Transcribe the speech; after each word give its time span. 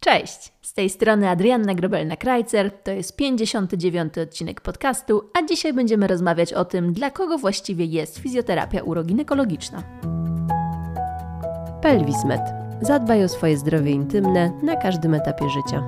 Cześć, 0.00 0.52
z 0.62 0.74
tej 0.74 0.90
strony 0.90 1.28
Adrianna 1.28 1.74
Grobelna-Krajcer, 1.74 2.70
to 2.84 2.90
jest 2.90 3.16
59. 3.16 4.18
odcinek 4.18 4.60
podcastu, 4.60 5.30
a 5.34 5.46
dzisiaj 5.46 5.72
będziemy 5.72 6.06
rozmawiać 6.06 6.52
o 6.52 6.64
tym, 6.64 6.92
dla 6.92 7.10
kogo 7.10 7.38
właściwie 7.38 7.84
jest 7.84 8.18
fizjoterapia 8.18 8.82
uroginekologiczna. 8.82 9.82
Pelwismed. 11.82 12.40
Zadbaj 12.82 13.24
o 13.24 13.28
swoje 13.28 13.56
zdrowie 13.56 13.90
intymne 13.90 14.60
na 14.62 14.76
każdym 14.76 15.14
etapie 15.14 15.48
życia. 15.48 15.82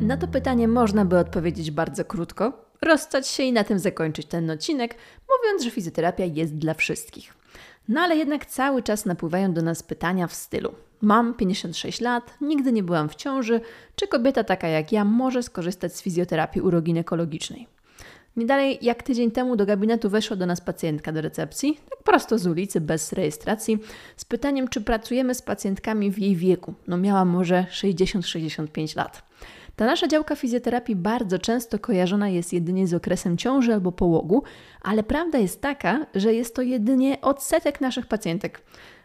Na 0.00 0.16
to 0.16 0.28
pytanie 0.28 0.68
można 0.68 1.04
by 1.04 1.18
odpowiedzieć 1.18 1.70
bardzo 1.70 2.04
krótko, 2.04 2.52
rozstać 2.82 3.28
się 3.28 3.42
i 3.42 3.52
na 3.52 3.64
tym 3.64 3.78
zakończyć 3.78 4.26
ten 4.26 4.50
odcinek, 4.50 4.94
mówiąc, 5.28 5.64
że 5.64 5.70
fizjoterapia 5.70 6.24
jest 6.24 6.56
dla 6.56 6.74
wszystkich. 6.74 7.34
No 7.88 8.00
ale 8.00 8.16
jednak 8.16 8.46
cały 8.46 8.82
czas 8.82 9.06
napływają 9.06 9.52
do 9.52 9.62
nas 9.62 9.82
pytania 9.82 10.26
w 10.26 10.34
stylu: 10.34 10.74
Mam 11.02 11.34
56 11.34 12.00
lat, 12.00 12.34
nigdy 12.40 12.72
nie 12.72 12.82
byłam 12.82 13.08
w 13.08 13.14
ciąży, 13.14 13.60
czy 13.96 14.08
kobieta 14.08 14.44
taka 14.44 14.68
jak 14.68 14.92
ja 14.92 15.04
może 15.04 15.42
skorzystać 15.42 15.96
z 15.96 16.02
fizjoterapii 16.02 16.60
uroginekologicznej? 16.60 17.66
Nie 18.36 18.46
dalej 18.46 18.78
jak 18.82 19.02
tydzień 19.02 19.30
temu 19.30 19.56
do 19.56 19.66
gabinetu 19.66 20.10
weszła 20.10 20.36
do 20.36 20.46
nas 20.46 20.60
pacjentka 20.60 21.12
do 21.12 21.20
recepcji, 21.20 21.80
tak 21.90 22.02
prosto 22.02 22.38
z 22.38 22.46
ulicy, 22.46 22.80
bez 22.80 23.12
rejestracji, 23.12 23.78
z 24.16 24.24
pytaniem, 24.24 24.68
czy 24.68 24.80
pracujemy 24.80 25.34
z 25.34 25.42
pacjentkami 25.42 26.10
w 26.10 26.18
jej 26.18 26.36
wieku. 26.36 26.74
No 26.86 26.96
miała 26.96 27.24
może 27.24 27.66
60-65 27.70 28.96
lat. 28.96 29.22
Ta 29.76 29.86
nasza 29.86 30.08
działka 30.08 30.36
fizjoterapii 30.36 30.96
bardzo 30.96 31.38
często 31.38 31.78
kojarzona 31.78 32.28
jest 32.28 32.52
jedynie 32.52 32.86
z 32.86 32.94
okresem 32.94 33.36
ciąży 33.36 33.74
albo 33.74 33.92
połogu, 33.92 34.42
ale 34.82 35.02
prawda 35.02 35.38
jest 35.38 35.60
taka, 35.60 36.06
że 36.14 36.34
jest 36.34 36.54
to 36.54 36.62
jedynie 36.62 37.20
odsetek 37.20 37.80
naszych 37.80 38.06
pacjentek. 38.06 38.62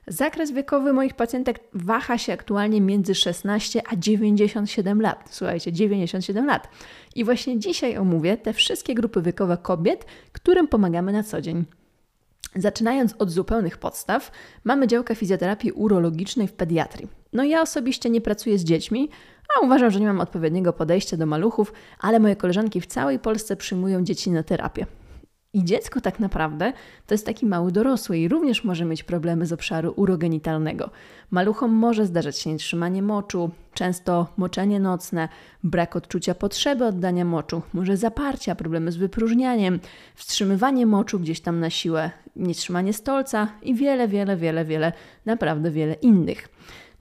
Zakres 0.07 0.51
wiekowy 0.51 0.93
moich 0.93 1.13
pacjentek 1.13 1.59
waha 1.73 2.17
się 2.17 2.33
aktualnie 2.33 2.81
między 2.81 3.15
16 3.15 3.81
a 3.89 3.95
97 3.95 5.01
lat. 5.01 5.29
Słuchajcie, 5.31 5.73
97 5.73 6.45
lat. 6.45 6.69
I 7.15 7.23
właśnie 7.23 7.59
dzisiaj 7.59 7.97
omówię 7.97 8.37
te 8.37 8.53
wszystkie 8.53 8.95
grupy 8.95 9.21
wiekowe 9.21 9.57
kobiet, 9.57 10.05
którym 10.31 10.67
pomagamy 10.67 11.11
na 11.11 11.23
co 11.23 11.41
dzień. 11.41 11.65
Zaczynając 12.55 13.15
od 13.19 13.31
zupełnych 13.31 13.77
podstaw, 13.77 14.31
mamy 14.63 14.87
działkę 14.87 15.15
fizjoterapii 15.15 15.71
urologicznej 15.71 16.47
w 16.47 16.53
pediatrii. 16.53 17.07
No 17.33 17.43
ja 17.43 17.61
osobiście 17.61 18.09
nie 18.09 18.21
pracuję 18.21 18.57
z 18.57 18.63
dziećmi, 18.63 19.09
a 19.57 19.65
uważam, 19.65 19.91
że 19.91 19.99
nie 19.99 20.07
mam 20.07 20.19
odpowiedniego 20.19 20.73
podejścia 20.73 21.17
do 21.17 21.25
maluchów, 21.25 21.73
ale 21.99 22.19
moje 22.19 22.35
koleżanki 22.35 22.81
w 22.81 22.85
całej 22.85 23.19
Polsce 23.19 23.55
przyjmują 23.55 24.03
dzieci 24.03 24.31
na 24.31 24.43
terapię. 24.43 24.85
I 25.53 25.65
dziecko 25.65 26.01
tak 26.01 26.19
naprawdę 26.19 26.73
to 27.07 27.13
jest 27.13 27.25
taki 27.25 27.45
mały 27.45 27.71
dorosły 27.71 28.17
i 28.17 28.27
również 28.27 28.63
może 28.63 28.85
mieć 28.85 29.03
problemy 29.03 29.45
z 29.45 29.53
obszaru 29.53 29.93
urogenitalnego. 29.95 30.89
Maluchom 31.31 31.71
może 31.71 32.05
zdarzać 32.05 32.39
się 32.39 32.51
nietrzymanie 32.51 33.01
moczu, 33.01 33.51
często 33.73 34.27
moczenie 34.37 34.79
nocne, 34.79 35.29
brak 35.63 35.95
odczucia 35.95 36.35
potrzeby 36.35 36.85
oddania 36.85 37.25
moczu, 37.25 37.61
może 37.73 37.97
zaparcia, 37.97 38.55
problemy 38.55 38.91
z 38.91 38.97
wypróżnianiem, 38.97 39.79
wstrzymywanie 40.15 40.85
moczu 40.85 41.19
gdzieś 41.19 41.41
tam 41.41 41.59
na 41.59 41.69
siłę, 41.69 42.11
nietrzymanie 42.35 42.93
stolca 42.93 43.47
i 43.61 43.75
wiele, 43.75 44.07
wiele, 44.07 44.37
wiele, 44.37 44.65
wiele, 44.65 44.93
naprawdę 45.25 45.71
wiele 45.71 45.93
innych. 45.93 46.49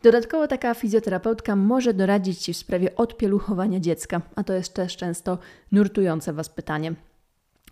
Dodatkowo 0.02 0.46
taka 0.48 0.74
fizjoterapeutka 0.74 1.56
może 1.56 1.94
doradzić 1.94 2.38
Ci 2.38 2.52
w 2.52 2.56
sprawie 2.56 2.96
odpieluchowania 2.96 3.80
dziecka, 3.80 4.20
a 4.36 4.44
to 4.44 4.52
jest 4.52 4.74
też 4.74 4.96
często 4.96 5.38
nurtujące 5.72 6.32
Was 6.32 6.48
pytanie. 6.48 6.94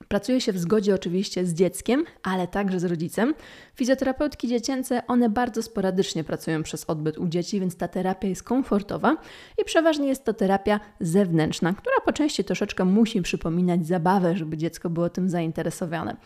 Pracuje 0.08 0.40
się 0.40 0.52
w 0.52 0.58
zgodzie 0.58 0.94
oczywiście 0.94 1.46
z 1.46 1.54
dzieckiem, 1.54 2.04
ale 2.22 2.46
także 2.46 2.80
z 2.80 2.84
rodzicem. 2.84 3.34
Fizjoterapeutki 3.74 4.48
dziecięce, 4.48 5.06
one 5.06 5.30
bardzo 5.30 5.62
sporadycznie 5.62 6.24
pracują 6.24 6.62
przez 6.62 6.84
odbyt 6.84 7.18
u 7.18 7.28
dzieci, 7.28 7.60
więc 7.60 7.76
ta 7.76 7.88
terapia 7.88 8.28
jest 8.28 8.42
komfortowa 8.42 9.16
i 9.58 9.64
przeważnie 9.64 10.08
jest 10.08 10.24
to 10.24 10.34
terapia 10.34 10.80
zewnętrzna, 11.00 11.72
która 11.72 11.96
po 12.04 12.12
części 12.12 12.44
troszeczkę 12.44 12.84
musi 12.84 13.22
przypominać 13.22 13.86
zabawę, 13.86 14.36
żeby 14.36 14.56
dziecko 14.56 14.90
było 14.90 15.10
tym 15.10 15.30
zainteresowane. 15.30 16.16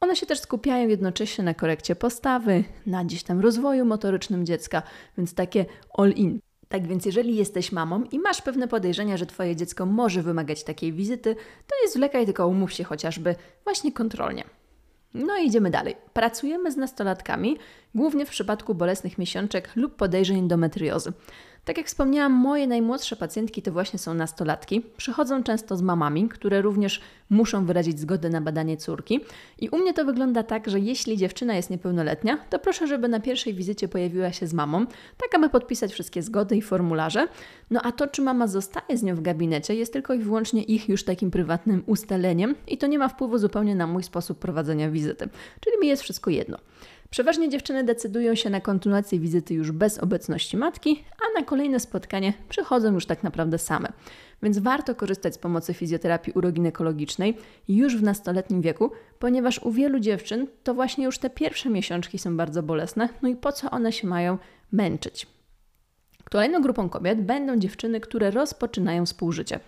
One 0.00 0.16
się 0.16 0.26
też 0.26 0.40
skupiają 0.40 0.88
jednocześnie 0.88 1.44
na 1.44 1.54
korekcie 1.54 1.96
postawy, 1.96 2.64
na 2.86 3.04
gdzieś 3.04 3.22
tam 3.22 3.40
rozwoju 3.40 3.84
motorycznym 3.84 4.46
dziecka, 4.46 4.82
więc 5.18 5.34
takie 5.34 5.64
all-in. 5.98 6.40
Tak 6.72 6.86
więc, 6.86 7.06
jeżeli 7.06 7.36
jesteś 7.36 7.72
mamą 7.72 8.04
i 8.12 8.18
masz 8.18 8.42
pewne 8.42 8.68
podejrzenia, 8.68 9.16
że 9.16 9.26
Twoje 9.26 9.56
dziecko 9.56 9.86
może 9.86 10.22
wymagać 10.22 10.64
takiej 10.64 10.92
wizyty, 10.92 11.34
to 11.66 11.74
nie 11.82 11.90
zwlekaj, 11.90 12.24
tylko 12.24 12.48
umów 12.48 12.72
się 12.72 12.84
chociażby 12.84 13.34
właśnie 13.64 13.92
kontrolnie. 13.92 14.44
No 15.14 15.38
i 15.38 15.46
idziemy 15.46 15.70
dalej. 15.70 15.96
Pracujemy 16.12 16.72
z 16.72 16.76
nastolatkami, 16.76 17.56
głównie 17.94 18.26
w 18.26 18.30
przypadku 18.30 18.74
bolesnych 18.74 19.18
miesiączek 19.18 19.70
lub 19.76 19.96
podejrzeń 19.96 20.38
endometriozy. 20.38 21.12
Tak 21.64 21.78
jak 21.78 21.86
wspomniałam, 21.86 22.32
moje 22.32 22.66
najmłodsze 22.66 23.16
pacjentki 23.16 23.62
to 23.62 23.72
właśnie 23.72 23.98
są 23.98 24.14
nastolatki. 24.14 24.82
Przychodzą 24.96 25.42
często 25.42 25.76
z 25.76 25.82
mamami, 25.82 26.28
które 26.28 26.62
również 26.62 27.00
muszą 27.30 27.66
wyrazić 27.66 28.00
zgodę 28.00 28.30
na 28.30 28.40
badanie 28.40 28.76
córki. 28.76 29.20
I 29.58 29.68
u 29.68 29.78
mnie 29.78 29.94
to 29.94 30.04
wygląda 30.04 30.42
tak, 30.42 30.68
że 30.68 30.80
jeśli 30.80 31.16
dziewczyna 31.16 31.54
jest 31.54 31.70
niepełnoletnia, 31.70 32.38
to 32.50 32.58
proszę, 32.58 32.86
żeby 32.86 33.08
na 33.08 33.20
pierwszej 33.20 33.54
wizycie 33.54 33.88
pojawiła 33.88 34.32
się 34.32 34.46
z 34.46 34.54
mamą, 34.54 34.86
tak 35.16 35.34
aby 35.34 35.48
podpisać 35.48 35.92
wszystkie 35.92 36.22
zgody 36.22 36.56
i 36.56 36.62
formularze. 36.62 37.28
No 37.70 37.80
a 37.82 37.92
to, 37.92 38.06
czy 38.06 38.22
mama 38.22 38.46
zostaje 38.46 38.98
z 38.98 39.02
nią 39.02 39.14
w 39.14 39.20
gabinecie, 39.20 39.74
jest 39.74 39.92
tylko 39.92 40.14
i 40.14 40.18
wyłącznie 40.18 40.62
ich 40.62 40.88
już 40.88 41.04
takim 41.04 41.30
prywatnym 41.30 41.82
ustaleniem 41.86 42.54
i 42.68 42.78
to 42.78 42.86
nie 42.86 42.98
ma 42.98 43.08
wpływu 43.08 43.38
zupełnie 43.38 43.74
na 43.74 43.86
mój 43.86 44.02
sposób 44.02 44.38
prowadzenia 44.38 44.90
wizyty. 44.90 45.28
Czyli 45.60 45.78
mi 45.80 45.88
jest 45.88 46.02
wszystko 46.02 46.30
jedno. 46.30 46.58
Przeważnie 47.12 47.48
dziewczyny 47.48 47.84
decydują 47.84 48.34
się 48.34 48.50
na 48.50 48.60
kontynuację 48.60 49.18
wizyty 49.18 49.54
już 49.54 49.70
bez 49.70 49.98
obecności 49.98 50.56
matki, 50.56 51.04
a 51.20 51.40
na 51.40 51.46
kolejne 51.46 51.80
spotkanie 51.80 52.32
przychodzą 52.48 52.94
już 52.94 53.06
tak 53.06 53.22
naprawdę 53.22 53.58
same. 53.58 53.92
Więc 54.42 54.58
warto 54.58 54.94
korzystać 54.94 55.34
z 55.34 55.38
pomocy 55.38 55.74
fizjoterapii 55.74 56.32
uroginekologicznej 56.32 57.36
już 57.68 57.96
w 57.96 58.02
nastoletnim 58.02 58.62
wieku, 58.62 58.90
ponieważ 59.18 59.58
u 59.62 59.70
wielu 59.70 60.00
dziewczyn 60.00 60.46
to 60.62 60.74
właśnie 60.74 61.04
już 61.04 61.18
te 61.18 61.30
pierwsze 61.30 61.70
miesiączki 61.70 62.18
są 62.18 62.36
bardzo 62.36 62.62
bolesne, 62.62 63.08
no 63.22 63.28
i 63.28 63.36
po 63.36 63.52
co 63.52 63.70
one 63.70 63.92
się 63.92 64.06
mają 64.06 64.38
męczyć? 64.72 65.26
Kolejną 66.30 66.62
grupą 66.62 66.88
kobiet 66.88 67.22
będą 67.22 67.56
dziewczyny, 67.56 68.00
które 68.00 68.30
rozpoczynają 68.30 69.06
współżycie. 69.06 69.60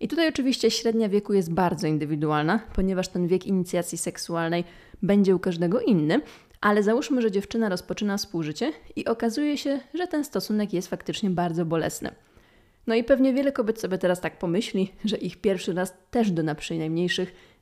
I 0.00 0.08
tutaj 0.08 0.28
oczywiście 0.28 0.70
średnia 0.70 1.08
wieku 1.08 1.32
jest 1.32 1.52
bardzo 1.52 1.86
indywidualna, 1.86 2.60
ponieważ 2.74 3.08
ten 3.08 3.26
wiek 3.26 3.46
inicjacji 3.46 3.98
seksualnej 3.98 4.64
będzie 5.02 5.36
u 5.36 5.38
każdego 5.38 5.80
inny, 5.80 6.20
ale 6.66 6.82
załóżmy, 6.82 7.22
że 7.22 7.30
dziewczyna 7.30 7.68
rozpoczyna 7.68 8.16
współżycie 8.16 8.72
i 8.96 9.04
okazuje 9.04 9.58
się, 9.58 9.80
że 9.94 10.06
ten 10.06 10.24
stosunek 10.24 10.72
jest 10.72 10.88
faktycznie 10.88 11.30
bardzo 11.30 11.64
bolesny. 11.64 12.10
No 12.86 12.94
i 12.94 13.04
pewnie 13.04 13.32
wiele 13.32 13.52
kobiet 13.52 13.80
sobie 13.80 13.98
teraz 13.98 14.20
tak 14.20 14.38
pomyśli, 14.38 14.92
że 15.04 15.16
ich 15.16 15.36
pierwszy 15.36 15.74
raz 15.74 15.94
też 16.10 16.30
do 16.30 16.42
na 16.42 16.56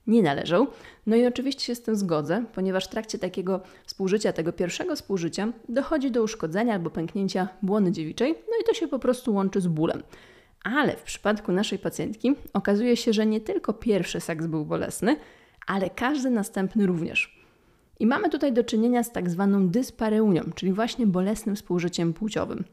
nie 0.06 0.22
należą. 0.22 0.66
No 1.06 1.16
i 1.16 1.26
oczywiście 1.26 1.64
się 1.64 1.74
z 1.74 1.82
tym 1.82 1.96
zgodzę, 1.96 2.44
ponieważ 2.54 2.84
w 2.84 2.88
trakcie 2.88 3.18
takiego 3.18 3.60
współżycia, 3.86 4.32
tego 4.32 4.52
pierwszego 4.52 4.96
współżycia, 4.96 5.52
dochodzi 5.68 6.10
do 6.10 6.22
uszkodzenia 6.22 6.74
albo 6.74 6.90
pęknięcia 6.90 7.48
błony 7.62 7.92
dziewiczej, 7.92 8.32
no 8.32 8.54
i 8.62 8.64
to 8.66 8.74
się 8.74 8.88
po 8.88 8.98
prostu 8.98 9.34
łączy 9.34 9.60
z 9.60 9.66
bólem. 9.66 10.02
Ale 10.62 10.96
w 10.96 11.02
przypadku 11.02 11.52
naszej 11.52 11.78
pacjentki 11.78 12.34
okazuje 12.52 12.96
się, 12.96 13.12
że 13.12 13.26
nie 13.26 13.40
tylko 13.40 13.72
pierwszy 13.72 14.20
seks 14.20 14.46
był 14.46 14.64
bolesny, 14.64 15.16
ale 15.66 15.90
każdy 15.90 16.30
następny 16.30 16.86
również. 16.86 17.43
I 18.00 18.06
mamy 18.06 18.30
tutaj 18.30 18.52
do 18.52 18.64
czynienia 18.64 19.02
z 19.02 19.12
tak 19.12 19.30
zwaną 19.30 19.68
dyspareunią, 19.68 20.42
czyli 20.54 20.72
właśnie 20.72 21.06
bolesnym 21.06 21.56
współżyciem 21.56 22.12
płciowym. 22.12 22.64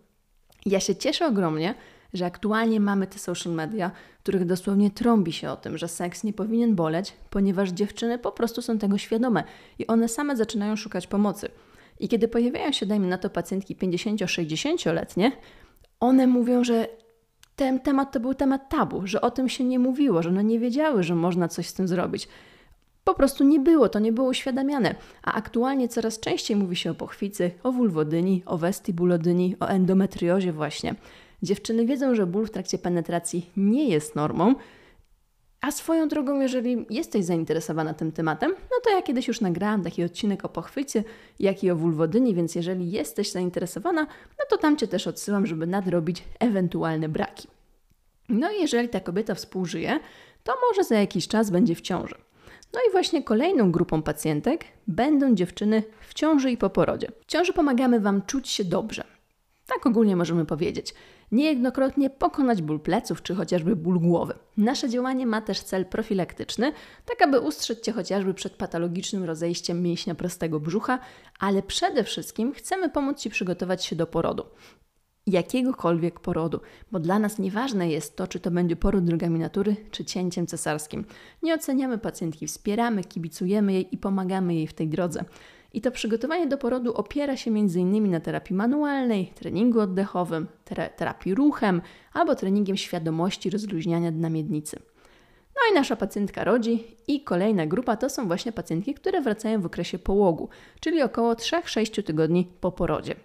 Ja 0.66 0.80
się 0.80 0.96
cieszę 0.96 1.28
ogromnie, 1.28 1.76
że 2.14 2.26
aktualnie 2.26 2.80
mamy 2.80 3.08
te 3.08 3.20
social 3.20 3.54
media, 3.54 3.92
w 4.20 4.24
których 4.24 4.46
dosłownie 4.46 4.92
trąbi 4.92 5.34
się 5.34 5.50
o 5.50 5.56
tym, 5.56 5.78
że 5.78 5.88
seks 5.88 6.24
nie 6.24 6.34
powinien 6.34 6.76
boleć, 6.76 7.14
ponieważ 7.30 7.70
dziewczyny 7.70 8.18
po 8.18 8.32
prostu 8.32 8.62
są 8.62 8.78
tego 8.78 8.98
świadome 8.98 9.44
i 9.80 9.88
one 9.88 10.08
same 10.08 10.38
zaczynają 10.38 10.76
szukać 10.76 11.08
pomocy. 11.08 11.50
I 12.00 12.08
kiedy 12.08 12.28
pojawiają 12.28 12.72
się, 12.72 12.86
dajmy 12.86 13.08
na 13.08 13.18
to, 13.18 13.30
pacjentki 13.30 13.76
50-60-letnie, 13.76 15.32
one 16.00 16.28
mówią, 16.28 16.64
że 16.64 16.88
ten 17.56 17.80
temat 17.80 18.12
to 18.12 18.20
był 18.20 18.34
temat 18.34 18.70
tabu, 18.70 19.02
że 19.08 19.22
o 19.22 19.32
tym 19.32 19.50
się 19.50 19.64
nie 19.64 19.80
mówiło, 19.80 20.24
że 20.24 20.30
one 20.30 20.44
nie 20.44 20.60
wiedziały, 20.60 21.04
że 21.04 21.16
można 21.16 21.48
coś 21.48 21.68
z 21.68 21.74
tym 21.74 21.88
zrobić. 21.88 22.28
Po 23.12 23.16
prostu 23.16 23.44
nie 23.44 23.60
było, 23.60 23.90
to 23.90 24.00
nie 24.00 24.12
było 24.12 24.30
uświadamiane. 24.30 24.96
A 25.24 25.34
aktualnie 25.34 25.88
coraz 25.88 26.20
częściej 26.20 26.58
mówi 26.58 26.76
się 26.76 26.92
o 26.92 26.94
pochwicy, 26.94 27.52
o 27.64 27.72
wulwodyni, 27.72 28.44
o 28.46 28.58
vestibulodyni, 28.58 29.56
o 29.60 29.68
endometriozie 29.68 30.54
właśnie. 30.54 30.96
Dziewczyny 31.44 31.86
wiedzą, 31.86 32.16
że 32.16 32.26
ból 32.26 32.46
w 32.46 32.52
trakcie 32.52 32.78
penetracji 32.78 33.50
nie 33.58 33.90
jest 33.90 34.16
normą, 34.16 34.56
a 35.62 35.72
swoją 35.72 36.08
drogą, 36.08 36.40
jeżeli 36.40 36.86
jesteś 36.90 37.26
zainteresowana 37.26 37.94
tym 37.94 38.12
tematem, 38.12 38.52
no 38.52 38.78
to 38.84 38.90
ja 38.90 39.02
kiedyś 39.02 39.28
już 39.28 39.42
nagrałam 39.42 39.84
taki 39.84 40.04
odcinek 40.04 40.46
o 40.46 40.50
pochwycie, 40.50 41.04
jak 41.40 41.64
i 41.64 41.72
o 41.72 41.76
wulwodyni, 41.76 42.36
więc 42.36 42.56
jeżeli 42.56 42.92
jesteś 42.92 43.32
zainteresowana, 43.32 44.02
no 44.40 44.46
to 44.50 44.58
tam 44.58 44.78
Cię 44.78 44.88
też 44.88 45.08
odsyłam, 45.08 45.46
żeby 45.46 45.68
nadrobić 45.68 46.24
ewentualne 46.40 47.10
braki. 47.10 47.48
No 48.30 48.52
i 48.52 48.62
jeżeli 48.62 48.90
ta 48.90 49.00
kobieta 49.00 49.36
współżyje, 49.36 50.00
to 50.44 50.54
może 50.70 50.84
za 50.84 50.96
jakiś 50.96 51.28
czas 51.28 51.50
będzie 51.50 51.76
w 51.76 51.82
ciąży. 51.82 52.16
No 52.74 52.80
i 52.90 52.92
właśnie 52.92 53.24
kolejną 53.24 53.72
grupą 53.72 54.02
pacjentek 54.02 54.66
będą 54.88 55.36
dziewczyny 55.36 55.84
w 56.02 56.14
ciąży 56.14 56.52
i 56.52 56.58
po 56.58 56.70
porodzie. 56.70 57.08
W 57.22 57.26
ciąży 57.26 57.54
pomagamy 57.54 58.00
Wam 58.00 58.22
czuć 58.22 58.50
się 58.50 58.64
dobrze. 58.64 59.04
Tak 59.68 59.86
ogólnie 59.86 60.16
możemy 60.16 60.46
powiedzieć. 60.46 60.94
Niejednokrotnie 61.32 62.10
pokonać 62.10 62.62
ból 62.62 62.80
pleców 62.80 63.22
czy 63.22 63.36
chociażby 63.36 63.76
ból 63.76 64.00
głowy. 64.00 64.34
Nasze 64.58 64.90
działanie 64.90 65.28
ma 65.28 65.42
też 65.42 65.60
cel 65.60 65.86
profilaktyczny, 65.86 66.72
tak 67.06 67.22
aby 67.22 67.40
ustrzec 67.40 67.82
Cię 67.82 67.92
chociażby 67.92 68.34
przed 68.34 68.54
patologicznym 68.54 69.24
rozejściem 69.24 69.82
mięśnia 69.82 70.16
prostego 70.16 70.60
brzucha, 70.60 71.00
ale 71.40 71.64
przede 71.64 72.04
wszystkim 72.04 72.54
chcemy 72.54 72.90
pomóc 72.90 73.20
Ci 73.20 73.30
przygotować 73.30 73.86
się 73.86 73.96
do 73.96 74.08
porodu 74.08 74.44
jakiegokolwiek 75.28 76.20
porodu, 76.20 76.60
bo 76.92 77.00
dla 77.00 77.20
nas 77.20 77.40
nieważne 77.40 77.90
jest 77.90 78.16
to, 78.16 78.28
czy 78.28 78.40
to 78.40 78.52
będzie 78.52 78.76
poród 78.76 79.04
drogami 79.04 79.40
natury, 79.40 79.76
czy 79.92 80.06
cięciem 80.06 80.48
cesarskim. 80.48 81.06
Nie 81.44 81.54
oceniamy 81.56 81.98
pacjentki, 81.98 82.48
wspieramy, 82.48 83.04
kibicujemy 83.04 83.74
jej 83.74 83.96
i 83.96 83.98
pomagamy 83.98 84.56
jej 84.56 84.68
w 84.68 84.74
tej 84.74 84.88
drodze. 84.88 85.26
I 85.74 85.82
to 85.82 85.92
przygotowanie 85.92 86.48
do 86.48 86.58
porodu 86.58 86.94
opiera 86.94 87.38
się 87.38 87.52
m.in. 87.52 88.12
na 88.12 88.20
terapii 88.20 88.56
manualnej, 88.56 89.32
treningu 89.36 89.80
oddechowym, 89.80 90.48
terapii 90.98 91.36
ruchem 91.36 91.82
albo 92.14 92.36
treningiem 92.36 92.78
świadomości 92.78 93.50
rozluźniania 93.50 94.12
dna 94.12 94.30
miednicy. 94.30 94.80
No 95.56 95.62
i 95.72 95.76
nasza 95.76 95.96
pacjentka 95.96 96.44
rodzi 96.44 96.84
i 97.08 97.24
kolejna 97.24 97.66
grupa 97.66 97.98
to 97.98 98.10
są 98.10 98.28
właśnie 98.28 98.52
pacjentki, 98.52 98.94
które 98.94 99.22
wracają 99.22 99.62
w 99.62 99.66
okresie 99.66 100.00
połogu, 100.00 100.50
czyli 100.80 101.02
około 101.02 101.34
3-6 101.34 102.04
tygodni 102.04 102.48
po 102.62 102.72
porodzie. 102.72 103.16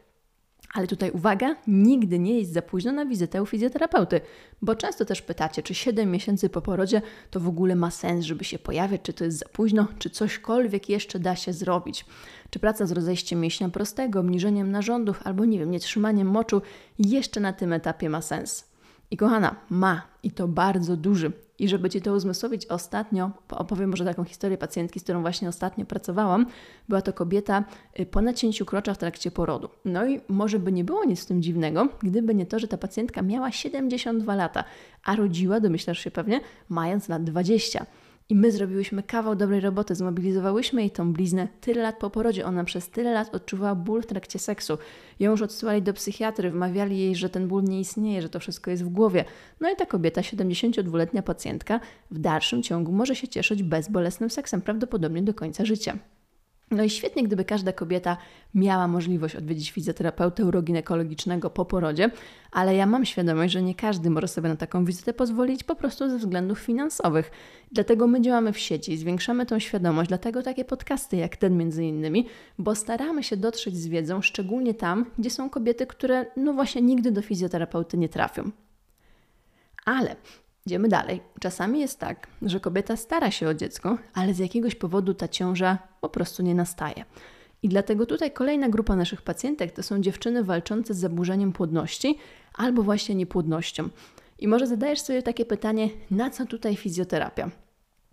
Ale 0.75 0.87
tutaj 0.87 1.11
uwaga, 1.11 1.57
nigdy 1.67 2.19
nie 2.19 2.39
jest 2.39 2.53
za 2.53 2.63
późno 2.63 2.93
na 2.93 3.07
wizytę 3.07 3.43
u 3.43 3.47
fizjoterapeuty, 3.47 4.21
bo 4.63 4.75
często 4.75 5.05
też 5.05 5.23
pytacie, 5.23 5.63
czy 5.63 5.75
7 5.75 6.11
miesięcy 6.11 6.49
po 6.49 6.63
porodzie 6.63 7.03
to 7.31 7.41
w 7.41 7.49
ogóle 7.49 7.77
ma 7.77 7.91
sens, 7.91 8.25
żeby 8.25 8.45
się 8.45 8.59
pojawiać, 8.59 9.01
czy 9.03 9.13
to 9.13 9.25
jest 9.25 9.39
za 9.39 9.49
późno, 9.49 9.87
czy 9.99 10.11
cośkolwiek 10.11 10.89
jeszcze 10.89 11.19
da 11.19 11.37
się 11.37 11.53
zrobić. 11.53 12.05
Czy 12.51 12.59
praca 12.59 12.87
z 12.87 12.93
rozejściem 12.93 13.41
mięśnia 13.41 13.69
prostego, 13.69 14.21
obniżeniem 14.21 14.71
narządów 14.71 15.21
albo 15.25 15.45
nie 15.45 15.59
wiem, 15.59 15.71
nietrzymaniem 15.71 16.29
moczu 16.29 16.63
jeszcze 16.99 17.41
na 17.41 17.53
tym 17.53 17.73
etapie 17.73 18.11
ma 18.11 18.23
sens. 18.23 18.76
I 19.11 19.17
kochana, 19.17 19.57
ma 19.71 20.03
i 20.23 20.31
to 20.31 20.49
bardzo 20.49 20.97
duży. 20.97 21.33
I 21.59 21.69
żeby 21.69 21.91
Ci 21.91 22.01
to 22.03 22.13
uzmysłowić, 22.13 22.67
ostatnio 22.67 23.31
opowiem 23.51 23.91
może 23.91 24.05
taką 24.05 24.25
historię 24.25 24.59
pacjentki, 24.59 25.01
z 25.01 25.03
którą 25.03 25.21
właśnie 25.21 25.49
ostatnio 25.49 25.85
pracowałam. 25.85 26.47
Była 26.89 27.03
to 27.03 27.13
kobieta 27.13 27.65
y, 28.01 28.07
po 28.07 28.23
nacięciu 28.23 28.65
krocza 28.65 28.95
w 28.95 28.99
trakcie 28.99 29.31
porodu. 29.31 29.69
No 29.85 30.07
i 30.07 30.21
może 30.29 30.59
by 30.59 30.73
nie 30.73 30.85
było 30.85 31.05
nic 31.05 31.23
w 31.23 31.27
tym 31.27 31.43
dziwnego, 31.43 31.89
gdyby 32.03 32.35
nie 32.35 32.47
to, 32.47 32.59
że 32.59 32.69
ta 32.69 32.79
pacjentka 32.79 33.23
miała 33.23 33.53
72 33.53 34.35
lata, 34.35 34.65
a 35.05 35.17
rodziła, 35.17 35.61
domyślasz 35.61 35.99
się 35.99 36.11
pewnie, 36.11 36.41
mając 36.69 37.09
lat 37.09 37.25
20. 37.25 37.87
I 38.29 38.35
my 38.35 38.53
zrobiłyśmy 38.53 39.03
kawał 39.03 39.37
dobrej 39.37 39.61
roboty, 39.61 39.95
zmobilizowałyśmy 39.95 40.81
jej 40.81 40.91
tą 40.91 41.13
bliznę 41.13 41.49
tyle 41.61 41.83
lat 41.83 41.99
po 41.99 42.11
porodzie. 42.11 42.47
Ona 42.47 42.65
przez 42.65 42.89
tyle 42.89 43.13
lat 43.13 43.35
odczuwała 43.35 43.75
ból 43.75 44.03
w 44.03 44.07
trakcie 44.07 44.39
seksu. 44.39 44.79
Ją 45.21 45.31
już 45.31 45.43
odsyłali 45.43 45.83
do 45.83 45.93
psychiatry, 45.93 46.51
wmawiali 46.51 46.99
jej, 46.99 47.17
że 47.17 47.29
ten 47.31 47.49
ból 47.49 47.65
nie 47.65 47.81
istnieje, 47.81 48.23
że 48.23 48.29
to 48.29 48.41
wszystko 48.41 48.71
jest 48.71 48.85
w 48.85 48.89
głowie. 48.89 49.25
No 49.61 49.71
i 49.73 49.77
ta 49.77 49.87
kobieta, 49.87 50.21
72-letnia 50.21 51.23
pacjentka, 51.23 51.81
w 52.11 52.19
dalszym 52.19 52.63
ciągu 52.63 52.93
może 52.93 53.17
się 53.17 53.29
cieszyć 53.29 53.63
bezbolesnym 53.63 54.31
seksem, 54.31 54.61
prawdopodobnie 54.61 55.23
do 55.23 55.35
końca 55.35 55.65
życia. 55.65 55.99
No 56.71 56.83
i 56.83 56.91
świetnie, 56.91 57.23
gdyby 57.23 57.45
każda 57.45 57.73
kobieta 57.73 58.17
miała 58.55 58.89
możliwość 58.89 59.37
odwiedzić 59.37 59.71
fizjoterapeutę 59.71 60.45
uroginekologicznego 60.45 61.51
po 61.51 61.65
porodzie, 61.65 62.11
ale 62.51 62.75
ja 62.75 62.87
mam 62.87 63.05
świadomość, 63.05 63.53
że 63.53 63.63
nie 63.63 63.75
każdy 63.75 64.11
może 64.11 64.29
sobie 64.29 64.49
na 64.49 64.57
taką 64.57 64.85
wizytę 64.85 65.13
pozwolić 65.13 65.65
po 65.65 65.77
prostu 65.77 66.11
ze 66.11 66.19
względów 66.19 66.59
finansowych. 66.59 67.31
Dlatego 67.73 68.07
my 68.07 68.21
działamy 68.21 68.53
w 68.53 68.59
sieci, 68.59 68.97
zwiększamy 68.97 69.47
tą 69.47 69.59
świadomość, 69.59 70.09
dlatego 70.09 70.43
takie 70.43 70.65
podcasty 70.65 71.17
jak 71.17 71.37
ten 71.37 71.57
między 71.57 71.85
innymi, 71.85 72.27
bo 72.59 72.75
staramy 72.75 73.23
się 73.23 73.37
dotrzeć 73.37 73.77
z 73.77 73.87
wiedzą, 73.87 74.23
szczególnie 74.23 74.75
tam, 74.75 75.11
gdzie 75.19 75.31
są 75.31 75.51
kobiety, 75.51 75.87
które 75.87 76.27
no 76.37 76.53
właśnie 76.53 76.83
nigdy 76.83 77.11
do 77.13 77.23
fizjoterapeuty 77.23 77.99
nie 77.99 78.09
trafią. 78.09 78.51
Ale 79.85 80.17
Idziemy 80.67 80.89
dalej. 80.89 81.21
Czasami 81.41 81.81
jest 81.81 82.01
tak, 82.01 82.27
że 82.43 82.61
kobieta 82.61 82.97
stara 82.97 83.31
się 83.31 83.49
o 83.49 83.55
dziecko, 83.55 83.99
ale 84.15 84.35
z 84.35 84.39
jakiegoś 84.39 84.75
powodu 84.75 85.15
ta 85.15 85.29
ciąża 85.29 85.79
po 86.01 86.09
prostu 86.09 86.43
nie 86.43 86.55
nastaje. 86.55 87.05
I 87.63 87.69
dlatego 87.69 88.07
tutaj 88.07 88.33
kolejna 88.33 88.69
grupa 88.69 88.97
naszych 88.97 89.23
pacjentek 89.23 89.73
to 89.73 89.83
są 89.83 90.01
dziewczyny 90.01 90.45
walczące 90.45 90.95
z 90.95 90.99
zaburzeniem 90.99 91.53
płodności 91.53 92.19
albo 92.55 92.83
właśnie 92.83 93.15
niepłodnością. 93.15 93.89
I 94.39 94.49
może 94.49 94.67
zadajesz 94.67 95.01
sobie 95.01 95.23
takie 95.23 95.45
pytanie, 95.45 95.89
na 96.11 96.31
co 96.31 96.47
tutaj 96.47 96.77
fizjoterapia? 96.77 97.51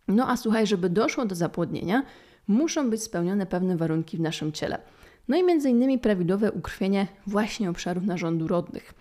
No 0.07 0.29
a 0.29 0.37
słuchaj, 0.37 0.67
żeby 0.67 0.89
doszło 0.89 1.25
do 1.25 1.35
zapłodnienia, 1.35 2.03
muszą 2.47 2.89
być 2.89 3.03
spełnione 3.03 3.45
pewne 3.45 3.77
warunki 3.77 4.17
w 4.17 4.21
naszym 4.21 4.51
ciele. 4.51 4.79
No 5.27 5.37
i 5.37 5.43
między 5.43 5.69
innymi 5.69 5.99
prawidłowe 5.99 6.51
ukrwienie 6.51 7.07
właśnie 7.27 7.69
obszarów 7.69 8.03
narządu 8.03 8.47
rodnych. 8.47 8.93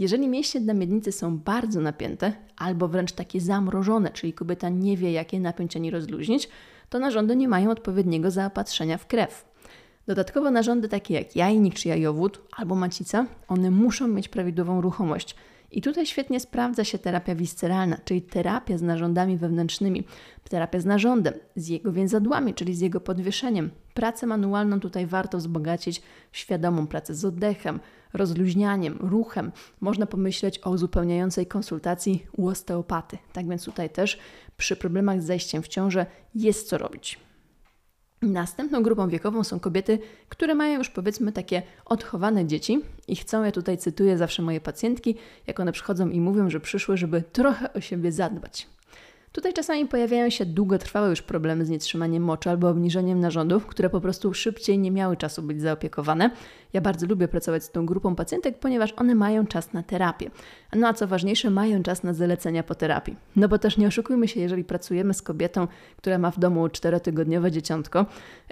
Jeżeli 0.00 0.28
mięśnie 0.28 0.74
miednicy 0.74 1.12
są 1.12 1.38
bardzo 1.38 1.80
napięte 1.80 2.32
albo 2.56 2.88
wręcz 2.88 3.12
takie 3.12 3.40
zamrożone, 3.40 4.10
czyli 4.10 4.32
kobieta 4.32 4.68
nie 4.68 4.96
wie, 4.96 5.12
jakie 5.12 5.40
napięcie 5.40 5.90
rozluźnić, 5.90 6.48
to 6.88 6.98
narządy 6.98 7.36
nie 7.36 7.48
mają 7.48 7.70
odpowiedniego 7.70 8.30
zaopatrzenia 8.30 8.98
w 8.98 9.06
krew. 9.06 9.44
Dodatkowo 10.06 10.50
narządy 10.50 10.88
takie 10.88 11.14
jak 11.14 11.36
jajnik 11.36 11.74
czy 11.74 11.88
jajowód 11.88 12.40
albo 12.56 12.74
macica, 12.74 13.26
one 13.48 13.70
muszą 13.70 14.08
mieć 14.08 14.28
prawidłową 14.28 14.80
ruchomość. 14.80 15.36
I 15.72 15.82
tutaj 15.82 16.06
świetnie 16.06 16.40
sprawdza 16.40 16.84
się 16.84 16.98
terapia 16.98 17.34
visceralna, 17.34 17.96
czyli 18.04 18.22
terapia 18.22 18.78
z 18.78 18.82
narządami 18.82 19.36
wewnętrznymi, 19.36 20.04
terapia 20.48 20.80
z 20.80 20.84
narządem, 20.84 21.34
z 21.56 21.68
jego 21.68 21.92
więzadłami, 21.92 22.54
czyli 22.54 22.74
z 22.74 22.80
jego 22.80 23.00
podwieszeniem. 23.00 23.70
Pracę 23.94 24.26
manualną 24.26 24.80
tutaj 24.80 25.06
warto 25.06 25.38
wzbogacić 25.38 26.02
świadomą 26.32 26.86
pracę 26.86 27.14
z 27.14 27.24
oddechem, 27.24 27.80
rozluźnianiem, 28.12 28.98
ruchem. 29.00 29.52
Można 29.80 30.06
pomyśleć 30.06 30.60
o 30.64 30.70
uzupełniającej 30.70 31.46
konsultacji 31.46 32.26
u 32.36 32.48
osteopaty. 32.48 33.18
Tak 33.32 33.48
więc 33.48 33.64
tutaj 33.64 33.90
też 33.90 34.18
przy 34.56 34.76
problemach 34.76 35.22
z 35.22 35.26
zejściem 35.26 35.62
w 35.62 35.68
ciążę 35.68 36.06
jest 36.34 36.68
co 36.68 36.78
robić. 36.78 37.18
Następną 38.22 38.82
grupą 38.82 39.08
wiekową 39.08 39.44
są 39.44 39.60
kobiety, 39.60 39.98
które 40.28 40.54
mają 40.54 40.78
już 40.78 40.90
powiedzmy 40.90 41.32
takie 41.32 41.62
odchowane 41.84 42.46
dzieci 42.46 42.80
i 43.08 43.16
chcą, 43.16 43.44
ja 43.44 43.52
tutaj 43.52 43.78
cytuję 43.78 44.18
zawsze 44.18 44.42
moje 44.42 44.60
pacjentki, 44.60 45.16
jak 45.46 45.60
one 45.60 45.72
przychodzą 45.72 46.08
i 46.08 46.20
mówią, 46.20 46.50
że 46.50 46.60
przyszły, 46.60 46.96
żeby 46.96 47.22
trochę 47.22 47.72
o 47.72 47.80
siebie 47.80 48.12
zadbać. 48.12 48.68
Tutaj 49.32 49.52
czasami 49.52 49.86
pojawiają 49.86 50.30
się 50.30 50.46
długotrwałe 50.46 51.10
już 51.10 51.22
problemy 51.22 51.64
z 51.64 51.68
nietrzymaniem 51.68 52.22
moczu 52.22 52.50
albo 52.50 52.68
obniżeniem 52.68 53.20
narządów, 53.20 53.66
które 53.66 53.90
po 53.90 54.00
prostu 54.00 54.34
szybciej 54.34 54.78
nie 54.78 54.90
miały 54.90 55.16
czasu 55.16 55.42
być 55.42 55.60
zaopiekowane. 55.60 56.30
Ja 56.72 56.80
bardzo 56.80 57.06
lubię 57.06 57.28
pracować 57.28 57.64
z 57.64 57.70
tą 57.70 57.86
grupą 57.86 58.14
pacjentek, 58.14 58.58
ponieważ 58.58 58.92
one 58.96 59.14
mają 59.14 59.46
czas 59.46 59.72
na 59.72 59.82
terapię. 59.82 60.30
No 60.74 60.88
a 60.88 60.92
co 60.92 61.06
ważniejsze, 61.06 61.50
mają 61.50 61.82
czas 61.82 62.02
na 62.02 62.14
zalecenia 62.14 62.62
po 62.62 62.74
terapii. 62.74 63.16
No 63.36 63.48
bo 63.48 63.58
też 63.58 63.76
nie 63.76 63.86
oszukujmy 63.86 64.28
się, 64.28 64.40
jeżeli 64.40 64.64
pracujemy 64.64 65.14
z 65.14 65.22
kobietą, 65.22 65.68
która 65.96 66.18
ma 66.18 66.30
w 66.30 66.38
domu 66.38 66.68
czterotygodniowe 66.68 67.50
dzieciątko, 67.50 68.06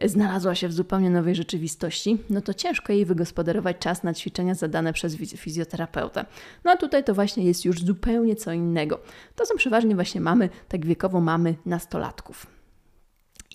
znalazła 0.05 0.55
się 0.55 0.69
w 0.69 0.73
zupełnie 0.73 1.11
nowej 1.11 1.35
rzeczywistości, 1.35 2.19
no 2.31 2.41
to 2.41 2.55
ciężko 2.55 2.93
jej 2.93 3.05
wygospodarować 3.05 3.79
czas 3.79 4.03
na 4.03 4.15
ćwiczenia 4.15 4.55
zadane 4.55 4.93
przez 4.93 5.17
fizjoterapeutę. 5.17 6.25
No 6.65 6.71
a 6.71 6.77
tutaj 6.77 7.05
to 7.05 7.15
właśnie 7.15 7.45
jest 7.45 7.65
już 7.65 7.85
zupełnie 7.85 8.37
co 8.37 8.53
innego. 8.53 9.01
To 9.37 9.47
są 9.47 9.55
przeważnie 9.57 9.95
właśnie 9.95 10.21
mamy, 10.21 10.49
tak 10.69 10.87
wiekowo 10.87 11.21
mamy 11.21 11.55
nastolatków. 11.67 12.47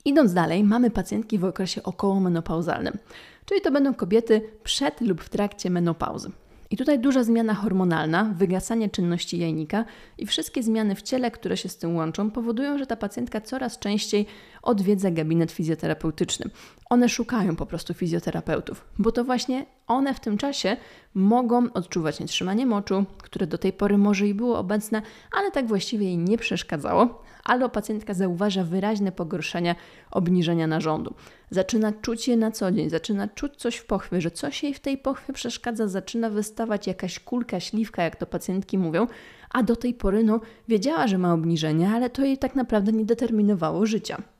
Idąc 0.06 0.34
dalej, 0.34 0.64
mamy 0.64 0.90
pacjentki 0.90 1.40
w 1.40 1.46
okresie 1.46 1.84
okołomenopauzalnym, 1.84 2.98
czyli 3.46 3.62
to 3.62 3.72
będą 3.72 3.94
kobiety 3.94 4.42
przed 4.64 5.02
lub 5.02 5.22
w 5.22 5.30
trakcie 5.30 5.70
menopauzy. 5.70 6.32
I 6.74 6.78
tutaj 6.78 7.00
duża 7.00 7.24
zmiana 7.24 7.54
hormonalna, 7.54 8.34
wygasanie 8.38 8.90
czynności 8.90 9.40
jajnika 9.40 9.86
i 10.18 10.26
wszystkie 10.26 10.64
zmiany 10.64 10.96
w 10.96 11.02
ciele, 11.02 11.32
które 11.32 11.58
się 11.58 11.70
z 11.70 11.78
tym 11.78 11.96
łączą, 11.96 12.32
powodują, 12.32 12.78
że 12.78 12.86
ta 12.86 12.96
pacjentka 12.96 13.42
coraz 13.42 13.80
częściej 13.80 14.26
odwiedza 14.62 15.12
gabinet 15.12 15.52
fizjoterapeutyczny. 15.52 16.50
One 16.90 17.10
szukają 17.10 17.56
po 17.56 17.66
prostu 17.66 17.94
fizjoterapeutów, 17.94 18.86
bo 19.00 19.12
to 19.12 19.24
właśnie 19.24 19.66
one 19.88 20.14
w 20.14 20.20
tym 20.20 20.38
czasie 20.38 20.78
mogą 21.14 21.74
odczuwać 21.74 22.20
nietrzymanie 22.20 22.66
moczu, 22.66 23.06
które 23.18 23.48
do 23.48 23.58
tej 23.58 23.74
pory 23.74 23.98
może 23.98 24.28
i 24.28 24.34
było 24.34 24.58
obecne, 24.60 25.02
ale 25.38 25.52
tak 25.52 25.68
właściwie 25.68 26.06
jej 26.06 26.18
nie 26.18 26.38
przeszkadzało, 26.38 27.24
albo 27.44 27.70
pacjentka 27.70 28.14
zauważa 28.14 28.64
wyraźne 28.64 29.12
pogorszenie 29.12 29.76
obniżenia 30.12 30.68
narządu. 30.68 31.14
Zaczyna 31.50 31.92
czuć 31.92 32.28
je 32.28 32.38
na 32.38 32.52
co 32.52 32.72
dzień, 32.72 32.90
zaczyna 32.90 33.28
czuć 33.28 33.56
coś 33.56 33.76
w 33.76 33.86
pochwie, 33.86 34.22
że 34.22 34.32
coś 34.32 34.64
jej 34.64 34.74
w 34.74 34.80
tej 34.80 34.98
pochwie 34.98 35.34
przeszkadza, 35.34 35.88
zaczyna 35.88 36.30
wystawać 36.30 36.88
jakaś 36.88 37.20
kulka, 37.20 37.60
śliwka, 37.60 38.04
jak 38.04 38.16
to 38.16 38.26
pacjentki 38.26 38.78
mówią, 38.78 39.08
a 39.50 39.64
do 39.64 39.76
tej 39.76 39.94
pory 39.94 40.24
no, 40.24 40.40
wiedziała, 40.68 41.08
że 41.08 41.18
ma 41.18 41.34
obniżenie, 41.34 41.90
ale 41.90 42.10
to 42.10 42.26
jej 42.26 42.38
tak 42.38 42.56
naprawdę 42.56 42.92
nie 42.92 43.06
determinowało 43.06 43.86
życia. 43.86 44.33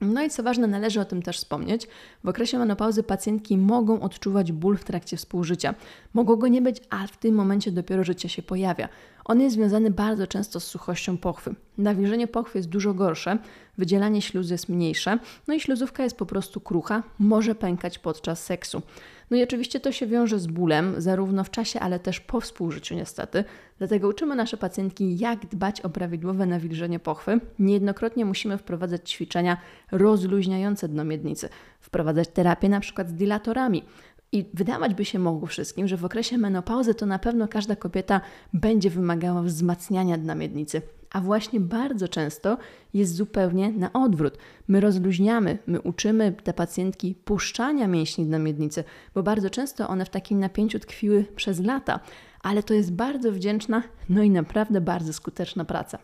No 0.00 0.22
i 0.22 0.30
co 0.30 0.42
ważne, 0.42 0.66
należy 0.66 1.00
o 1.00 1.04
tym 1.04 1.22
też 1.22 1.36
wspomnieć, 1.36 1.88
w 2.24 2.28
okresie 2.28 2.58
menopauzy 2.58 3.02
pacjentki 3.02 3.58
mogą 3.58 4.00
odczuwać 4.00 4.52
ból 4.52 4.76
w 4.76 4.84
trakcie 4.84 5.16
współżycia. 5.16 5.74
Mogło 6.14 6.36
go 6.36 6.48
nie 6.48 6.62
być, 6.62 6.80
a 6.90 7.06
w 7.06 7.16
tym 7.16 7.34
momencie 7.34 7.72
dopiero 7.72 8.04
życie 8.04 8.28
się 8.28 8.42
pojawia. 8.42 8.88
On 9.24 9.40
jest 9.40 9.56
związany 9.56 9.90
bardzo 9.90 10.26
często 10.26 10.60
z 10.60 10.64
suchością 10.64 11.18
pochwy. 11.18 11.54
Nawilżenie 11.78 12.26
pochwy 12.26 12.58
jest 12.58 12.68
dużo 12.68 12.94
gorsze, 12.94 13.38
wydzielanie 13.78 14.22
śluzy 14.22 14.54
jest 14.54 14.68
mniejsze, 14.68 15.18
no 15.48 15.54
i 15.54 15.60
śluzówka 15.60 16.02
jest 16.02 16.16
po 16.16 16.26
prostu 16.26 16.60
krucha, 16.60 17.02
może 17.18 17.54
pękać 17.54 17.98
podczas 17.98 18.44
seksu. 18.44 18.82
No 19.30 19.36
i 19.36 19.42
oczywiście 19.42 19.80
to 19.80 19.92
się 19.92 20.06
wiąże 20.06 20.38
z 20.38 20.46
bólem, 20.46 20.94
zarówno 20.98 21.44
w 21.44 21.50
czasie, 21.50 21.80
ale 21.80 21.98
też 21.98 22.20
po 22.20 22.40
współżyciu 22.40 22.94
niestety. 22.94 23.44
Dlatego 23.78 24.08
uczymy 24.08 24.34
nasze 24.36 24.56
pacjentki, 24.56 25.18
jak 25.18 25.46
dbać 25.46 25.80
o 25.80 25.90
prawidłowe 25.90 26.46
nawilżenie 26.46 26.98
pochwy. 26.98 27.40
Niejednokrotnie 27.58 28.24
musimy 28.24 28.58
wprowadzać 28.58 29.10
ćwiczenia 29.10 29.56
rozluźniające 29.92 30.88
dno 30.88 31.04
miednicy, 31.04 31.48
wprowadzać 31.80 32.28
terapię 32.28 32.68
na 32.68 32.80
przykład 32.80 33.08
z 33.08 33.14
dilatorami. 33.14 33.84
I 34.32 34.44
wydawać 34.54 34.94
by 34.94 35.04
się 35.04 35.18
mogło 35.18 35.46
wszystkim, 35.46 35.88
że 35.88 35.96
w 35.96 36.04
okresie 36.04 36.38
menopauzy 36.38 36.94
to 36.94 37.06
na 37.06 37.18
pewno 37.18 37.48
każda 37.48 37.76
kobieta 37.76 38.20
będzie 38.52 38.90
wymagała 38.90 39.42
wzmacniania 39.42 40.18
dna 40.18 40.34
miednicy. 40.34 40.82
A 41.10 41.20
właśnie 41.20 41.60
bardzo 41.60 42.08
często 42.08 42.58
jest 42.94 43.14
zupełnie 43.14 43.72
na 43.72 43.92
odwrót. 43.92 44.38
My 44.68 44.80
rozluźniamy, 44.80 45.58
my 45.66 45.80
uczymy 45.80 46.32
te 46.32 46.52
pacjentki 46.52 47.14
puszczania 47.14 47.88
mięśni 47.88 48.26
dna 48.26 48.38
miednicy, 48.38 48.84
bo 49.14 49.22
bardzo 49.22 49.50
często 49.50 49.88
one 49.88 50.04
w 50.04 50.10
takim 50.10 50.40
napięciu 50.40 50.78
tkwiły 50.78 51.24
przez 51.36 51.60
lata. 51.60 52.00
Ale 52.42 52.62
to 52.62 52.74
jest 52.74 52.92
bardzo 52.92 53.32
wdzięczna, 53.32 53.82
no 54.08 54.22
i 54.22 54.30
naprawdę 54.30 54.80
bardzo 54.80 55.12
skuteczna 55.12 55.64
praca. 55.64 55.98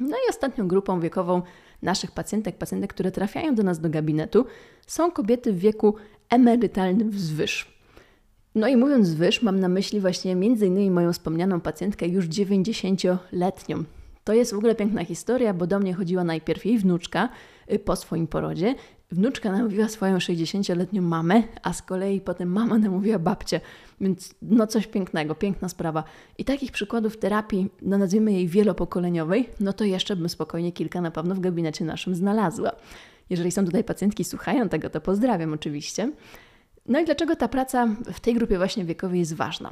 No 0.00 0.16
i 0.16 0.30
ostatnią 0.30 0.68
grupą 0.68 1.00
wiekową 1.00 1.42
naszych 1.82 2.10
pacjentek, 2.10 2.58
pacjentek, 2.58 2.92
które 2.92 3.10
trafiają 3.10 3.54
do 3.54 3.62
nas 3.62 3.80
do 3.80 3.90
gabinetu, 3.90 4.46
są 4.86 5.10
kobiety 5.10 5.52
w 5.52 5.58
wieku 5.58 5.94
emerytalnym 6.30 7.10
wzwyż. 7.10 7.72
No 8.54 8.68
i 8.68 8.76
mówiąc 8.76 9.08
wzwyż, 9.08 9.42
mam 9.42 9.60
na 9.60 9.68
myśli 9.68 10.00
właśnie 10.00 10.34
między 10.34 10.66
innymi 10.66 10.90
moją 10.90 11.12
wspomnianą 11.12 11.60
pacjentkę 11.60 12.08
już 12.08 12.26
90-letnią. 12.26 13.84
To 14.24 14.32
jest 14.32 14.54
w 14.54 14.58
ogóle 14.58 14.74
piękna 14.74 15.04
historia, 15.04 15.54
bo 15.54 15.66
do 15.66 15.78
mnie 15.78 15.94
chodziła 15.94 16.24
najpierw 16.24 16.66
jej 16.66 16.78
wnuczka 16.78 17.28
y, 17.72 17.78
po 17.78 17.96
swoim 17.96 18.26
porodzie. 18.26 18.74
Wnuczka 19.10 19.52
namówiła 19.52 19.88
swoją 19.88 20.18
60-letnią 20.18 21.02
mamę, 21.02 21.42
a 21.62 21.72
z 21.72 21.82
kolei 21.82 22.20
potem 22.20 22.52
mama 22.52 22.78
namówiła 22.78 23.18
babcię. 23.18 23.60
Więc 24.00 24.34
no 24.42 24.66
coś 24.66 24.86
pięknego, 24.86 25.34
piękna 25.34 25.68
sprawa. 25.68 26.04
I 26.38 26.44
takich 26.44 26.72
przykładów 26.72 27.16
terapii, 27.16 27.70
no 27.82 27.98
nazwijmy 27.98 28.32
jej 28.32 28.48
wielopokoleniowej, 28.48 29.48
no 29.60 29.72
to 29.72 29.84
jeszcze 29.84 30.16
bym 30.16 30.28
spokojnie 30.28 30.72
kilka 30.72 31.00
na 31.00 31.10
pewno 31.10 31.34
w 31.34 31.40
gabinecie 31.40 31.84
naszym 31.84 32.14
znalazła. 32.14 32.70
Jeżeli 33.30 33.50
są 33.50 33.64
tutaj 33.64 33.84
pacjentki, 33.84 34.24
słuchają 34.24 34.68
tego, 34.68 34.90
to 34.90 35.00
pozdrawiam 35.00 35.52
oczywiście. 35.52 36.12
No 36.86 37.00
i 37.00 37.04
dlaczego 37.04 37.36
ta 37.36 37.48
praca 37.48 37.88
w 38.12 38.20
tej 38.20 38.34
grupie 38.34 38.58
właśnie 38.58 38.84
wiekowej 38.84 39.18
jest 39.18 39.34
ważna? 39.34 39.70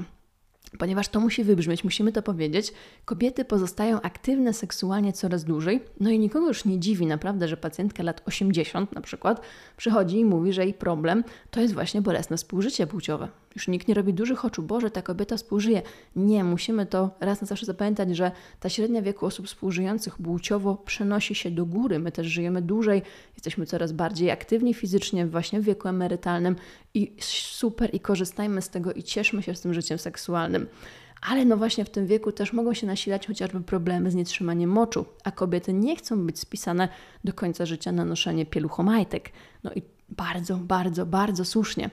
Ponieważ 0.79 1.09
to 1.09 1.21
musi 1.21 1.45
wybrzmieć, 1.45 1.85
musimy 1.85 2.12
to 2.12 2.23
powiedzieć, 2.23 2.73
kobiety 3.05 3.45
pozostają 3.45 4.00
aktywne 4.00 4.53
seksualnie 4.53 5.12
coraz 5.12 5.45
dłużej, 5.45 5.81
no 6.00 6.11
i 6.11 6.19
nikogo 6.19 6.49
już 6.49 6.65
nie 6.65 6.79
dziwi 6.79 7.07
naprawdę, 7.07 7.49
że 7.49 7.57
pacjentka 7.57 8.03
lat 8.03 8.23
80 8.27 8.93
na 8.93 9.00
przykład 9.00 9.41
przychodzi 9.77 10.19
i 10.19 10.25
mówi, 10.25 10.53
że 10.53 10.65
jej 10.65 10.75
problem 10.75 11.25
to 11.50 11.61
jest 11.61 11.75
właśnie 11.75 12.03
bolesne 12.03 12.37
współżycie 12.37 12.87
płciowe. 12.87 13.29
Już 13.54 13.69
nikt 13.69 13.88
nie 13.88 13.95
robi 13.95 14.14
dużych 14.14 14.45
oczu, 14.45 14.62
Boże, 14.62 14.90
ta 14.90 15.02
kobieta 15.02 15.37
współżyje. 15.37 15.83
Nie, 16.16 16.45
musimy 16.45 16.87
to 16.87 17.11
raz 17.21 17.40
na 17.40 17.47
zawsze 17.47 17.66
zapamiętać, 17.66 18.16
że 18.16 18.33
ta 18.61 18.69
średnia 18.69 19.02
wieku 19.02 19.26
osób 19.26 19.47
współżyjących 19.47 20.16
płciowo 20.19 20.76
przenosi 20.76 21.35
się 21.35 21.50
do 21.50 21.66
góry. 21.66 21.99
My 21.99 22.12
też 22.12 22.26
żyjemy 22.26 22.62
dłużej, 22.62 23.02
jesteśmy 23.35 23.66
coraz 23.66 23.92
bardziej 23.92 24.30
aktywni 24.30 24.75
fizycznie 24.75 25.26
właśnie 25.26 25.61
w 25.61 25.64
wieku 25.64 25.88
emerytalnym 25.88 26.57
i 26.95 27.12
super 27.21 27.95
i 27.95 28.00
korzystajmy 28.00 28.62
z 28.62 28.69
tego 28.69 28.92
i 28.92 29.02
cieszmy 29.02 29.42
się 29.42 29.54
z 29.54 29.61
tym 29.61 29.75
życiem 29.75 29.99
seksualnym. 29.99 30.66
Ale 31.21 31.45
no 31.45 31.57
właśnie 31.57 31.85
w 31.85 31.90
tym 31.90 32.07
wieku 32.07 32.33
też 32.33 32.52
mogą 32.52 32.75
się 32.75 32.87
nasilać 32.87 33.26
chociażby 33.26 33.61
problemy 33.61 34.11
z 34.11 34.14
nietrzymaniem 34.14 34.71
moczu, 34.71 35.04
a 35.25 35.30
kobiety 35.30 35.73
nie 35.73 35.97
chcą 35.97 36.26
być 36.26 36.38
spisane 36.38 36.88
do 37.25 37.33
końca 37.33 37.66
życia 37.66 37.92
na 37.92 38.04
noszenie 38.04 38.47
pieluchomajtek. 38.47 39.30
No 39.64 39.73
i 39.73 39.83
bardzo, 40.09 40.57
bardzo, 40.57 41.07
bardzo 41.07 41.45
słusznie. 41.45 41.90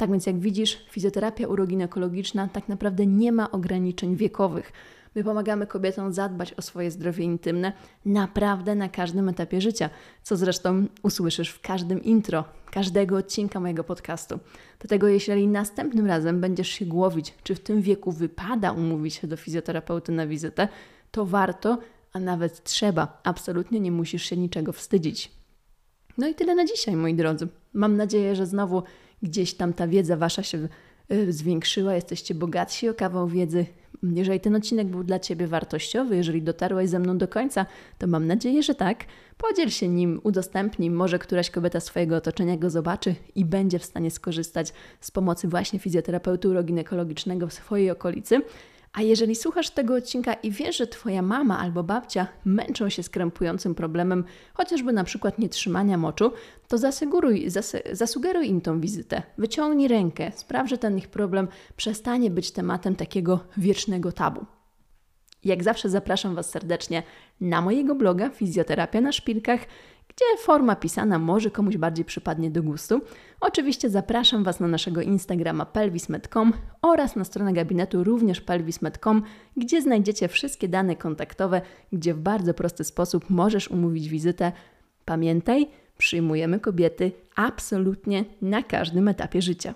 Tak 0.00 0.10
więc, 0.10 0.26
jak 0.26 0.38
widzisz, 0.38 0.78
fizjoterapia 0.90 1.48
uroginekologiczna 1.48 2.48
tak 2.48 2.68
naprawdę 2.68 3.06
nie 3.06 3.32
ma 3.32 3.50
ograniczeń 3.50 4.16
wiekowych. 4.16 4.72
My 5.14 5.24
pomagamy 5.24 5.66
kobietom 5.66 6.12
zadbać 6.12 6.54
o 6.54 6.62
swoje 6.62 6.90
zdrowie 6.90 7.24
intymne 7.24 7.72
naprawdę 8.04 8.74
na 8.74 8.88
każdym 8.88 9.28
etapie 9.28 9.60
życia, 9.60 9.90
co 10.22 10.36
zresztą 10.36 10.86
usłyszysz 11.02 11.50
w 11.50 11.60
każdym 11.60 12.02
intro 12.02 12.44
każdego 12.70 13.16
odcinka 13.16 13.60
mojego 13.60 13.84
podcastu. 13.84 14.38
Dlatego, 14.78 15.08
jeśli 15.08 15.48
następnym 15.48 16.06
razem 16.06 16.40
będziesz 16.40 16.68
się 16.68 16.86
głowić, 16.86 17.34
czy 17.42 17.54
w 17.54 17.60
tym 17.60 17.82
wieku 17.82 18.12
wypada 18.12 18.72
umówić 18.72 19.14
się 19.14 19.26
do 19.26 19.36
fizjoterapeuty 19.36 20.12
na 20.12 20.26
wizytę, 20.26 20.68
to 21.10 21.26
warto, 21.26 21.78
a 22.12 22.20
nawet 22.20 22.64
trzeba. 22.64 23.20
Absolutnie 23.24 23.80
nie 23.80 23.92
musisz 23.92 24.22
się 24.22 24.36
niczego 24.36 24.72
wstydzić. 24.72 25.30
No 26.18 26.28
i 26.28 26.34
tyle 26.34 26.54
na 26.54 26.64
dzisiaj, 26.64 26.96
moi 26.96 27.14
drodzy. 27.14 27.48
Mam 27.72 27.96
nadzieję, 27.96 28.36
że 28.36 28.46
znowu 28.46 28.82
gdzieś 29.22 29.54
tam 29.54 29.72
ta 29.72 29.88
wiedza 29.88 30.16
wasza 30.16 30.42
się 30.42 30.68
y, 31.12 31.32
zwiększyła, 31.32 31.94
jesteście 31.94 32.34
bogatsi 32.34 32.88
o 32.88 32.94
kawał 32.94 33.28
wiedzy. 33.28 33.66
Jeżeli 34.02 34.40
ten 34.40 34.56
odcinek 34.56 34.86
był 34.86 35.04
dla 35.04 35.18
Ciebie 35.18 35.46
wartościowy, 35.46 36.16
jeżeli 36.16 36.42
dotarłaś 36.42 36.88
ze 36.88 36.98
mną 36.98 37.18
do 37.18 37.28
końca, 37.28 37.66
to 37.98 38.06
mam 38.06 38.26
nadzieję, 38.26 38.62
że 38.62 38.74
tak. 38.74 39.04
Podziel 39.36 39.70
się 39.70 39.88
nim, 39.88 40.20
udostępnij, 40.22 40.90
może 40.90 41.18
któraś 41.18 41.50
kobieta 41.50 41.80
swojego 41.80 42.16
otoczenia 42.16 42.56
go 42.56 42.70
zobaczy 42.70 43.14
i 43.34 43.44
będzie 43.44 43.78
w 43.78 43.84
stanie 43.84 44.10
skorzystać 44.10 44.72
z 45.00 45.10
pomocy 45.10 45.48
właśnie 45.48 45.78
fizjoterapeuty 45.78 46.48
uroginekologicznego 46.48 47.46
w 47.46 47.52
swojej 47.52 47.90
okolicy. 47.90 48.42
A 48.92 49.02
jeżeli 49.02 49.34
słuchasz 49.34 49.70
tego 49.70 49.94
odcinka 49.94 50.32
i 50.32 50.50
wiesz, 50.50 50.76
że 50.76 50.86
Twoja 50.86 51.22
mama 51.22 51.58
albo 51.58 51.82
babcia 51.82 52.26
męczą 52.44 52.88
się 52.88 53.02
z 53.02 53.10
krępującym 53.10 53.74
problemem, 53.74 54.24
chociażby 54.54 54.92
na 54.92 55.04
przykład 55.04 55.38
nietrzymania 55.38 55.98
moczu, 55.98 56.32
to 56.68 56.78
zasugeruj, 56.78 57.50
zas, 57.50 57.76
zasugeruj 57.92 58.48
im 58.48 58.60
tą 58.60 58.80
wizytę. 58.80 59.22
Wyciągnij 59.38 59.88
rękę, 59.88 60.32
spraw, 60.34 60.68
że 60.68 60.78
ten 60.78 60.98
ich 60.98 61.08
problem 61.08 61.48
przestanie 61.76 62.30
być 62.30 62.50
tematem 62.50 62.96
takiego 62.96 63.40
wiecznego 63.56 64.12
tabu. 64.12 64.46
Jak 65.44 65.64
zawsze 65.64 65.88
zapraszam 65.88 66.34
Was 66.34 66.50
serdecznie 66.50 67.02
na 67.40 67.62
mojego 67.62 67.94
bloga 67.94 68.30
Fizjoterapia 68.30 69.00
na 69.00 69.12
Szpilkach, 69.12 69.60
gdzie 70.16 70.42
forma 70.42 70.76
pisana 70.76 71.18
może 71.18 71.50
komuś 71.50 71.76
bardziej 71.76 72.04
przypadnie 72.04 72.50
do 72.50 72.62
gustu. 72.62 73.00
Oczywiście 73.40 73.90
zapraszam 73.90 74.44
Was 74.44 74.60
na 74.60 74.68
naszego 74.68 75.02
Instagrama 75.02 75.66
pelvis.com 75.66 76.52
oraz 76.82 77.16
na 77.16 77.24
stronę 77.24 77.52
gabinetu 77.52 78.04
również 78.04 78.40
pelvis.com, 78.40 79.22
gdzie 79.56 79.82
znajdziecie 79.82 80.28
wszystkie 80.28 80.68
dane 80.68 80.96
kontaktowe, 80.96 81.62
gdzie 81.92 82.14
w 82.14 82.18
bardzo 82.18 82.54
prosty 82.54 82.84
sposób 82.84 83.30
możesz 83.30 83.68
umówić 83.68 84.08
wizytę. 84.08 84.52
Pamiętaj, 85.04 85.68
przyjmujemy 85.98 86.60
kobiety 86.60 87.12
absolutnie 87.36 88.24
na 88.42 88.62
każdym 88.62 89.08
etapie 89.08 89.42
życia. 89.42 89.74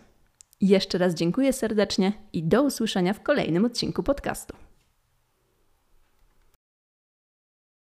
Jeszcze 0.60 0.98
raz 0.98 1.14
dziękuję 1.14 1.52
serdecznie 1.52 2.12
i 2.32 2.42
do 2.42 2.62
usłyszenia 2.62 3.12
w 3.12 3.22
kolejnym 3.22 3.64
odcinku 3.64 4.02
podcastu. 4.02 4.63